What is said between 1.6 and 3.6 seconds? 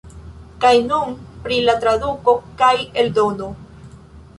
la traduko kaj eldono.